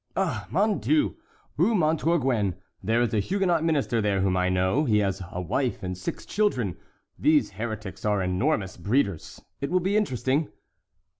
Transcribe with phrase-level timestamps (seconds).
[0.17, 1.15] "Oh, mon Dieu!
[1.57, 5.83] Rue Montorguen; there is a Huguenot minister there whom I know; he has a wife
[5.83, 6.75] and six children.
[7.19, 10.49] These heretics are enormous breeders; it will be interesting."